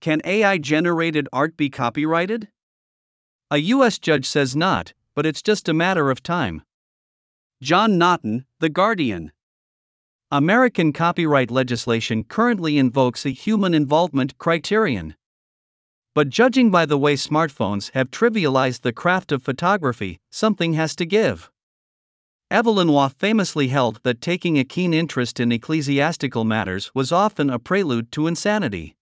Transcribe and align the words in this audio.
Can 0.00 0.22
AI 0.24 0.56
generated 0.56 1.28
art 1.30 1.58
be 1.58 1.68
copyrighted? 1.68 2.48
A 3.50 3.58
U.S. 3.58 3.98
judge 3.98 4.26
says 4.26 4.56
not, 4.56 4.94
but 5.14 5.26
it's 5.26 5.42
just 5.42 5.68
a 5.68 5.74
matter 5.74 6.10
of 6.10 6.22
time. 6.22 6.62
John 7.60 7.98
Naughton, 7.98 8.46
The 8.60 8.70
Guardian. 8.70 9.32
American 10.30 10.94
copyright 10.94 11.50
legislation 11.50 12.24
currently 12.24 12.78
invokes 12.78 13.26
a 13.26 13.30
human 13.30 13.74
involvement 13.74 14.38
criterion. 14.38 15.16
But 16.14 16.30
judging 16.30 16.70
by 16.70 16.86
the 16.86 16.96
way 16.96 17.14
smartphones 17.14 17.90
have 17.90 18.10
trivialized 18.10 18.80
the 18.80 18.94
craft 18.94 19.32
of 19.32 19.42
photography, 19.42 20.18
something 20.30 20.72
has 20.72 20.96
to 20.96 21.04
give. 21.04 21.50
Evelyn 22.50 22.90
Waugh 22.90 23.08
famously 23.08 23.68
held 23.68 24.00
that 24.02 24.22
taking 24.22 24.58
a 24.58 24.64
keen 24.64 24.94
interest 24.94 25.38
in 25.38 25.52
ecclesiastical 25.52 26.44
matters 26.44 26.90
was 26.94 27.12
often 27.12 27.50
a 27.50 27.58
prelude 27.58 28.10
to 28.12 28.26
insanity. 28.26 28.96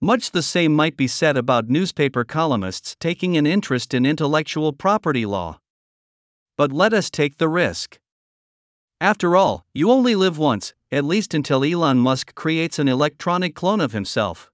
Much 0.00 0.30
the 0.30 0.42
same 0.42 0.74
might 0.74 0.94
be 0.94 1.06
said 1.06 1.38
about 1.38 1.70
newspaper 1.70 2.22
columnists 2.22 2.94
taking 3.00 3.36
an 3.36 3.46
interest 3.46 3.94
in 3.94 4.04
intellectual 4.04 4.72
property 4.74 5.24
law. 5.24 5.58
But 6.58 6.70
let 6.70 6.92
us 6.92 7.08
take 7.08 7.38
the 7.38 7.48
risk. 7.48 7.98
After 9.00 9.36
all, 9.36 9.64
you 9.72 9.90
only 9.90 10.14
live 10.14 10.36
once, 10.36 10.74
at 10.92 11.04
least 11.04 11.32
until 11.32 11.64
Elon 11.64 11.98
Musk 11.98 12.34
creates 12.34 12.78
an 12.78 12.88
electronic 12.88 13.54
clone 13.54 13.80
of 13.80 13.92
himself. 13.92 14.50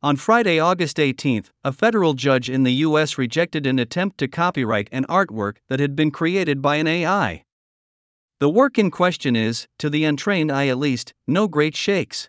On 0.00 0.14
Friday, 0.14 0.60
August 0.60 1.00
18, 1.00 1.44
a 1.64 1.72
federal 1.72 2.14
judge 2.14 2.48
in 2.48 2.62
the 2.62 2.74
U.S. 2.74 3.18
rejected 3.18 3.66
an 3.66 3.80
attempt 3.80 4.18
to 4.18 4.28
copyright 4.28 4.88
an 4.92 5.04
artwork 5.06 5.56
that 5.68 5.80
had 5.80 5.96
been 5.96 6.12
created 6.12 6.62
by 6.62 6.76
an 6.76 6.86
AI. 6.86 7.44
The 8.38 8.48
work 8.48 8.78
in 8.78 8.92
question 8.92 9.34
is, 9.34 9.66
to 9.78 9.90
the 9.90 10.04
untrained 10.04 10.52
eye 10.52 10.68
at 10.68 10.78
least, 10.78 11.14
no 11.26 11.48
great 11.48 11.74
shakes. 11.74 12.28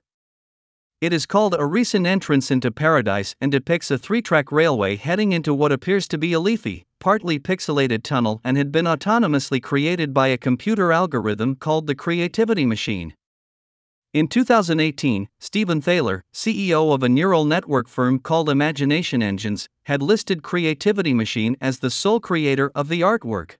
It 0.99 1.13
is 1.13 1.27
called 1.27 1.53
A 1.53 1.63
Recent 1.63 2.07
Entrance 2.07 2.49
into 2.49 2.71
Paradise 2.71 3.35
and 3.39 3.51
depicts 3.51 3.91
a 3.91 3.99
three 3.99 4.19
track 4.19 4.51
railway 4.51 4.95
heading 4.95 5.31
into 5.31 5.53
what 5.53 5.71
appears 5.71 6.08
to 6.08 6.17
be 6.17 6.33
a 6.33 6.39
leafy, 6.39 6.88
partly 6.99 7.38
pixelated 7.38 8.02
tunnel 8.02 8.41
and 8.44 8.58
had 8.58 8.72
been 8.72 8.85
autonomously 8.85 9.61
created 9.61 10.11
by 10.11 10.30
a 10.30 10.39
computer 10.39 10.91
algorithm 10.91 11.55
called 11.55 11.85
the 11.85 11.94
Creativity 11.94 12.66
Machine. 12.66 13.13
In 14.11 14.27
2018, 14.27 15.30
Stephen 15.39 15.81
Thaler, 15.81 16.23
CEO 16.33 16.91
of 16.91 17.03
a 17.03 17.09
neural 17.09 17.45
network 17.45 17.88
firm 17.88 18.17
called 18.17 18.50
Imagination 18.50 19.22
Engines, 19.22 19.69
had 19.83 20.02
listed 20.02 20.41
Creativity 20.41 21.13
Machine 21.13 21.55
as 21.61 21.77
the 21.77 21.91
sole 21.91 22.19
creator 22.19 22.72
of 22.73 22.88
the 22.88 23.02
artwork. 23.02 23.57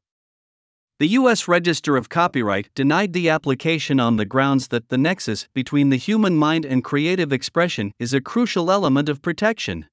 The 1.00 1.10
U.S. 1.10 1.48
Register 1.48 1.96
of 1.96 2.10
Copyright 2.10 2.74
denied 2.74 3.14
the 3.14 3.30
application 3.30 4.00
on 4.00 4.18
the 4.18 4.26
grounds 4.26 4.70
that 4.70 4.90
the 4.90 4.98
nexus 4.98 5.48
between 5.54 5.92
the 5.92 5.96
human 5.96 6.36
mind 6.36 6.66
and 6.66 6.84
creative 6.84 7.32
expression 7.32 7.94
is 8.00 8.16
a 8.16 8.22
crucial 8.22 8.72
element 8.72 9.08
of 9.08 9.22
protection. 9.22 9.86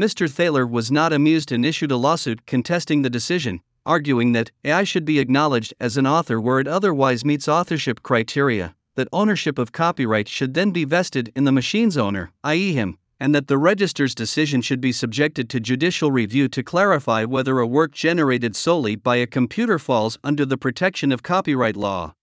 Mr. 0.00 0.30
Thaler 0.30 0.66
was 0.66 0.90
not 0.90 1.12
amused 1.12 1.52
and 1.52 1.62
issued 1.62 1.90
a 1.90 1.98
lawsuit 1.98 2.46
contesting 2.46 3.02
the 3.02 3.10
decision, 3.10 3.60
arguing 3.84 4.32
that 4.32 4.50
AI 4.64 4.82
should 4.82 5.04
be 5.04 5.18
acknowledged 5.18 5.74
as 5.78 5.98
an 5.98 6.06
author 6.06 6.40
where 6.40 6.58
it 6.58 6.66
otherwise 6.66 7.22
meets 7.22 7.46
authorship 7.46 8.02
criteria, 8.02 8.74
that 8.94 9.08
ownership 9.12 9.58
of 9.58 9.72
copyright 9.72 10.26
should 10.26 10.54
then 10.54 10.70
be 10.70 10.86
vested 10.86 11.30
in 11.36 11.44
the 11.44 11.52
machine's 11.52 11.98
owner, 11.98 12.32
i.e., 12.44 12.72
him, 12.72 12.96
and 13.20 13.34
that 13.34 13.48
the 13.48 13.58
register's 13.58 14.14
decision 14.14 14.62
should 14.62 14.80
be 14.80 14.92
subjected 14.92 15.50
to 15.50 15.60
judicial 15.60 16.12
review 16.12 16.48
to 16.48 16.62
clarify 16.62 17.24
whether 17.24 17.58
a 17.58 17.66
work 17.66 17.92
generated 17.92 18.54
solely 18.54 18.94
by 18.96 19.16
a 19.16 19.26
computer 19.26 19.78
falls 19.78 20.18
under 20.22 20.46
the 20.46 20.56
protection 20.56 21.10
of 21.10 21.22
copyright 21.22 21.76
law. 21.76 22.14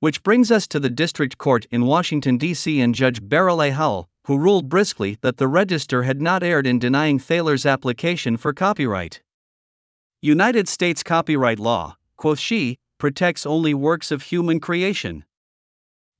Which 0.00 0.22
brings 0.22 0.50
us 0.50 0.66
to 0.68 0.80
the 0.80 0.90
district 0.90 1.38
court 1.38 1.66
in 1.70 1.84
Washington, 1.84 2.38
D.C., 2.38 2.80
and 2.80 2.94
Judge 2.94 3.20
Beryl 3.26 3.62
A. 3.62 3.70
Howell, 3.70 4.08
who 4.26 4.38
ruled 4.38 4.68
briskly 4.68 5.18
that 5.22 5.38
the 5.38 5.48
register 5.48 6.04
had 6.04 6.22
not 6.22 6.42
erred 6.42 6.66
in 6.66 6.78
denying 6.78 7.18
Thaler's 7.18 7.66
application 7.66 8.36
for 8.36 8.52
copyright. 8.52 9.22
United 10.22 10.68
States 10.68 11.02
copyright 11.02 11.58
law, 11.58 11.96
quoth 12.16 12.38
she, 12.38 12.78
protects 12.98 13.46
only 13.46 13.72
works 13.72 14.10
of 14.10 14.22
human 14.22 14.60
creation. 14.60 15.24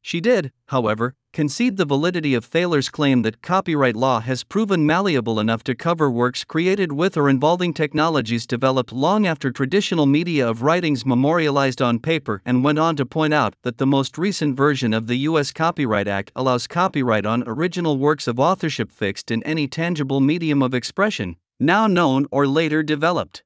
She 0.03 0.21
did, 0.21 0.53
however, 0.69 1.15
concede 1.33 1.77
the 1.77 1.85
validity 1.85 2.33
of 2.35 2.45
Thaler's 2.45 2.89
claim 2.89 3.23
that 3.23 3.43
copyright 3.43 3.95
law 3.95 4.21
has 4.21 4.45
proven 4.45 4.87
malleable 4.87 5.39
enough 5.39 5.63
to 5.65 5.75
cover 5.75 6.11
works 6.11 6.45
created 6.45 6.93
with 6.93 7.17
or 7.17 7.29
involving 7.29 7.75
technologies 7.75 8.47
developed 8.47 8.93
long 8.93 9.27
after 9.27 9.51
traditional 9.51 10.07
media 10.07 10.49
of 10.49 10.63
writings 10.63 11.05
memorialized 11.05 11.83
on 11.83 11.99
paper, 11.99 12.41
and 12.47 12.65
went 12.65 12.79
on 12.79 12.97
to 12.97 13.05
point 13.05 13.35
out 13.35 13.55
that 13.63 13.79
the 13.79 13.87
most 13.87 14.17
recent 14.17 14.57
version 14.57 14.95
of 14.95 15.09
the 15.09 15.19
U.S. 15.19 15.53
Copyright 15.53 16.09
Act 16.09 16.33
allows 16.35 16.67
copyright 16.67 17.27
on 17.27 17.45
original 17.47 17.99
works 17.99 18.27
of 18.27 18.41
authorship 18.41 18.91
fixed 18.91 19.31
in 19.31 19.43
any 19.43 19.69
tangible 19.69 20.21
medium 20.21 20.63
of 20.63 20.75
expression, 20.75 21.37
now 21.61 21.87
known 21.87 22.27
or 22.31 22.47
later 22.47 22.83
developed. 22.83 23.43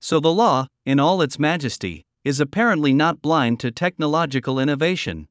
So 0.00 0.20
the 0.20 0.32
law, 0.32 0.68
in 0.84 1.00
all 1.00 1.22
its 1.22 1.38
majesty, 1.38 2.04
is 2.24 2.38
apparently 2.40 2.92
not 2.92 3.22
blind 3.22 3.58
to 3.60 3.70
technological 3.70 4.60
innovation. 4.60 5.26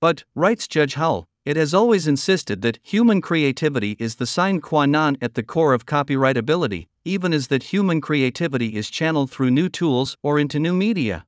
But, 0.00 0.24
writes 0.34 0.66
Judge 0.66 0.94
Howell, 0.94 1.28
it 1.44 1.56
has 1.56 1.74
always 1.74 2.06
insisted 2.06 2.62
that 2.62 2.78
human 2.82 3.20
creativity 3.20 3.96
is 3.98 4.16
the 4.16 4.26
sine 4.26 4.60
qua 4.60 4.86
non 4.86 5.16
at 5.20 5.34
the 5.34 5.42
core 5.42 5.74
of 5.74 5.86
copyrightability, 5.86 6.88
even 7.04 7.32
as 7.32 7.48
that 7.48 7.64
human 7.64 8.00
creativity 8.00 8.76
is 8.76 8.90
channeled 8.90 9.30
through 9.30 9.50
new 9.50 9.68
tools 9.68 10.16
or 10.22 10.38
into 10.38 10.58
new 10.58 10.72
media. 10.72 11.26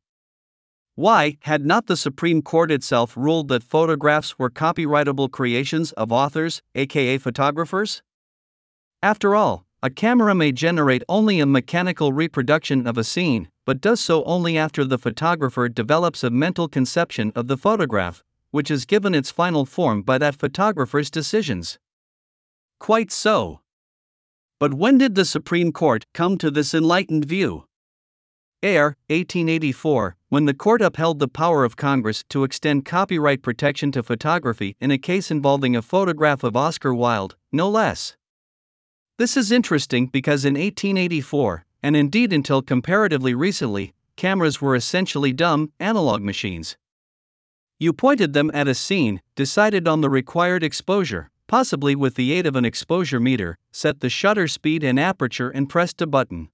Why 0.94 1.38
had 1.42 1.64
not 1.64 1.86
the 1.86 1.96
Supreme 1.96 2.42
Court 2.42 2.70
itself 2.70 3.16
ruled 3.16 3.48
that 3.48 3.62
photographs 3.62 4.38
were 4.38 4.50
copyrightable 4.50 5.30
creations 5.30 5.92
of 5.92 6.12
authors, 6.12 6.62
aka 6.74 7.16
photographers? 7.18 8.02
After 9.02 9.34
all, 9.34 9.64
a 9.82 9.90
camera 9.90 10.34
may 10.34 10.52
generate 10.52 11.02
only 11.08 11.40
a 11.40 11.46
mechanical 11.46 12.12
reproduction 12.12 12.86
of 12.86 12.96
a 12.96 13.04
scene, 13.04 13.48
but 13.64 13.80
does 13.80 14.00
so 14.00 14.22
only 14.24 14.56
after 14.56 14.84
the 14.84 14.98
photographer 14.98 15.68
develops 15.68 16.22
a 16.22 16.30
mental 16.30 16.68
conception 16.68 17.32
of 17.34 17.48
the 17.48 17.56
photograph, 17.56 18.22
which 18.52 18.70
is 18.70 18.84
given 18.84 19.14
its 19.14 19.32
final 19.32 19.66
form 19.66 20.02
by 20.02 20.16
that 20.18 20.36
photographer's 20.36 21.10
decisions. 21.10 21.80
Quite 22.78 23.10
so. 23.10 23.60
But 24.60 24.74
when 24.74 24.98
did 24.98 25.16
the 25.16 25.24
Supreme 25.24 25.72
Court 25.72 26.06
come 26.14 26.38
to 26.38 26.50
this 26.50 26.72
enlightened 26.72 27.24
view? 27.24 27.64
Ayer, 28.62 28.96
1884, 29.08 30.16
when 30.28 30.44
the 30.44 30.54
court 30.54 30.80
upheld 30.80 31.18
the 31.18 31.26
power 31.26 31.64
of 31.64 31.76
Congress 31.76 32.22
to 32.28 32.44
extend 32.44 32.84
copyright 32.84 33.42
protection 33.42 33.90
to 33.90 34.04
photography 34.04 34.76
in 34.80 34.92
a 34.92 34.98
case 34.98 35.32
involving 35.32 35.74
a 35.74 35.82
photograph 35.82 36.44
of 36.44 36.56
Oscar 36.56 36.94
Wilde, 36.94 37.34
no 37.50 37.68
less. 37.68 38.16
This 39.18 39.36
is 39.36 39.50
interesting 39.50 40.06
because 40.06 40.44
in 40.44 40.54
1884, 40.54 41.64
and 41.82 41.96
indeed 41.96 42.32
until 42.32 42.62
comparatively 42.62 43.34
recently, 43.34 43.94
cameras 44.14 44.60
were 44.60 44.76
essentially 44.76 45.32
dumb, 45.32 45.72
analog 45.80 46.22
machines. 46.22 46.76
You 47.82 47.92
pointed 47.92 48.32
them 48.32 48.48
at 48.54 48.68
a 48.68 48.76
scene, 48.76 49.20
decided 49.34 49.88
on 49.88 50.02
the 50.02 50.08
required 50.08 50.62
exposure, 50.62 51.30
possibly 51.48 51.96
with 51.96 52.14
the 52.14 52.30
aid 52.30 52.46
of 52.46 52.54
an 52.54 52.64
exposure 52.64 53.18
meter, 53.18 53.58
set 53.72 53.98
the 53.98 54.08
shutter 54.08 54.46
speed 54.46 54.84
and 54.84 55.00
aperture, 55.00 55.50
and 55.50 55.68
pressed 55.68 56.00
a 56.00 56.06
button. 56.06 56.48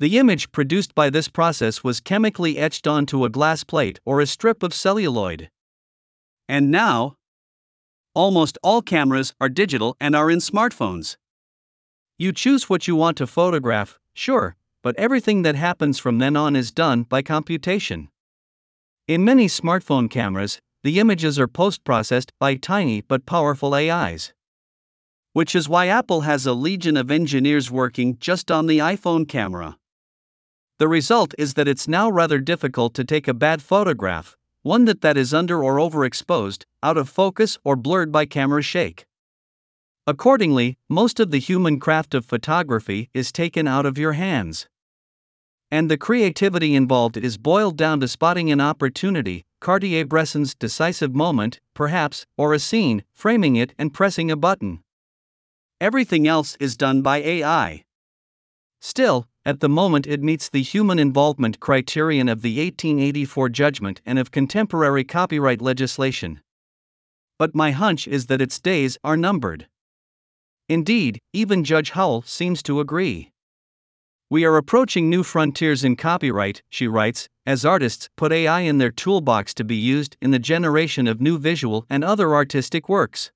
The 0.00 0.16
image 0.16 0.50
produced 0.50 0.94
by 0.94 1.10
this 1.10 1.28
process 1.28 1.84
was 1.84 2.00
chemically 2.00 2.56
etched 2.56 2.86
onto 2.86 3.26
a 3.26 3.28
glass 3.28 3.62
plate 3.62 4.00
or 4.06 4.22
a 4.22 4.26
strip 4.26 4.62
of 4.62 4.72
celluloid. 4.72 5.50
And 6.48 6.70
now, 6.70 7.16
almost 8.14 8.56
all 8.62 8.80
cameras 8.80 9.34
are 9.38 9.50
digital 9.50 9.98
and 10.00 10.16
are 10.16 10.30
in 10.30 10.38
smartphones. 10.38 11.18
You 12.16 12.32
choose 12.32 12.70
what 12.70 12.88
you 12.88 12.96
want 12.96 13.18
to 13.18 13.26
photograph, 13.26 13.98
sure, 14.14 14.56
but 14.82 14.96
everything 14.96 15.42
that 15.42 15.56
happens 15.56 15.98
from 15.98 16.20
then 16.20 16.36
on 16.36 16.56
is 16.56 16.72
done 16.72 17.02
by 17.02 17.20
computation. 17.20 18.08
In 19.08 19.24
many 19.24 19.48
smartphone 19.48 20.08
cameras, 20.08 20.60
the 20.84 21.00
images 21.00 21.36
are 21.36 21.48
post 21.48 21.82
processed 21.82 22.32
by 22.38 22.54
tiny 22.54 23.00
but 23.00 23.26
powerful 23.26 23.74
AIs. 23.74 24.32
Which 25.32 25.56
is 25.56 25.68
why 25.68 25.88
Apple 25.88 26.20
has 26.20 26.46
a 26.46 26.52
legion 26.52 26.96
of 26.96 27.10
engineers 27.10 27.68
working 27.68 28.16
just 28.18 28.48
on 28.48 28.68
the 28.68 28.78
iPhone 28.78 29.28
camera. 29.28 29.76
The 30.78 30.86
result 30.86 31.34
is 31.36 31.54
that 31.54 31.66
it's 31.66 31.88
now 31.88 32.10
rather 32.10 32.38
difficult 32.38 32.94
to 32.94 33.04
take 33.04 33.26
a 33.26 33.34
bad 33.34 33.60
photograph, 33.60 34.36
one 34.62 34.84
that, 34.84 35.00
that 35.00 35.16
is 35.16 35.34
under 35.34 35.64
or 35.64 35.78
overexposed, 35.78 36.62
out 36.80 36.96
of 36.96 37.08
focus, 37.08 37.58
or 37.64 37.74
blurred 37.74 38.12
by 38.12 38.24
camera 38.24 38.62
shake. 38.62 39.06
Accordingly, 40.06 40.78
most 40.88 41.18
of 41.18 41.32
the 41.32 41.38
human 41.38 41.80
craft 41.80 42.14
of 42.14 42.24
photography 42.24 43.10
is 43.12 43.32
taken 43.32 43.66
out 43.66 43.84
of 43.84 43.98
your 43.98 44.12
hands. 44.12 44.68
And 45.72 45.90
the 45.90 45.96
creativity 45.96 46.74
involved 46.74 47.16
is 47.16 47.38
boiled 47.38 47.78
down 47.78 48.00
to 48.00 48.06
spotting 48.06 48.52
an 48.52 48.60
opportunity, 48.60 49.46
Cartier 49.58 50.04
Bresson's 50.04 50.54
decisive 50.54 51.14
moment, 51.14 51.60
perhaps, 51.72 52.26
or 52.36 52.52
a 52.52 52.58
scene, 52.58 53.04
framing 53.14 53.56
it 53.56 53.72
and 53.78 53.94
pressing 53.94 54.30
a 54.30 54.36
button. 54.36 54.84
Everything 55.80 56.28
else 56.28 56.56
is 56.60 56.76
done 56.76 57.00
by 57.00 57.22
AI. 57.22 57.84
Still, 58.82 59.26
at 59.46 59.60
the 59.60 59.68
moment 59.70 60.06
it 60.06 60.22
meets 60.22 60.50
the 60.50 60.60
human 60.60 60.98
involvement 60.98 61.58
criterion 61.58 62.28
of 62.28 62.42
the 62.42 62.58
1884 62.58 63.48
judgment 63.48 64.02
and 64.04 64.18
of 64.18 64.30
contemporary 64.30 65.04
copyright 65.04 65.62
legislation. 65.62 66.42
but 67.38 67.56
my 67.56 67.72
hunch 67.72 68.06
is 68.06 68.26
that 68.26 68.40
its 68.40 68.60
days 68.60 68.98
are 69.02 69.16
numbered. 69.16 69.66
Indeed, 70.68 71.18
even 71.32 71.64
Judge 71.64 71.90
Howell 71.90 72.22
seems 72.22 72.62
to 72.62 72.78
agree. 72.78 73.31
We 74.32 74.46
are 74.46 74.56
approaching 74.56 75.10
new 75.10 75.24
frontiers 75.24 75.84
in 75.84 75.94
copyright, 75.94 76.62
she 76.70 76.88
writes, 76.88 77.28
as 77.44 77.66
artists 77.66 78.08
put 78.16 78.32
AI 78.32 78.60
in 78.60 78.78
their 78.78 78.90
toolbox 78.90 79.52
to 79.52 79.62
be 79.62 79.76
used 79.76 80.16
in 80.22 80.30
the 80.30 80.38
generation 80.38 81.06
of 81.06 81.20
new 81.20 81.36
visual 81.36 81.84
and 81.90 82.02
other 82.02 82.34
artistic 82.34 82.88
works. 82.88 83.30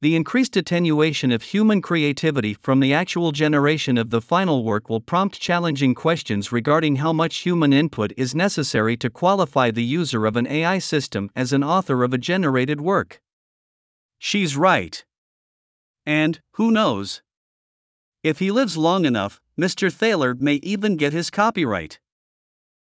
The 0.00 0.16
increased 0.16 0.56
attenuation 0.56 1.30
of 1.30 1.42
human 1.42 1.82
creativity 1.82 2.54
from 2.54 2.80
the 2.80 2.94
actual 2.94 3.30
generation 3.30 3.98
of 3.98 4.08
the 4.08 4.22
final 4.22 4.64
work 4.64 4.88
will 4.88 5.02
prompt 5.02 5.38
challenging 5.38 5.94
questions 5.94 6.50
regarding 6.50 6.96
how 6.96 7.12
much 7.12 7.40
human 7.40 7.74
input 7.74 8.14
is 8.16 8.34
necessary 8.34 8.96
to 8.96 9.10
qualify 9.10 9.70
the 9.70 9.84
user 9.84 10.24
of 10.24 10.34
an 10.34 10.46
AI 10.46 10.78
system 10.78 11.28
as 11.36 11.52
an 11.52 11.62
author 11.62 12.02
of 12.02 12.14
a 12.14 12.16
generated 12.16 12.80
work. 12.80 13.20
She's 14.18 14.56
right. 14.56 15.04
And, 16.06 16.40
who 16.52 16.70
knows? 16.70 17.20
If 18.22 18.38
he 18.38 18.50
lives 18.50 18.76
long 18.76 19.06
enough, 19.06 19.40
Mr. 19.58 19.90
Thaler 19.90 20.34
may 20.34 20.56
even 20.56 20.96
get 20.96 21.14
his 21.14 21.30
copyright. 21.30 22.00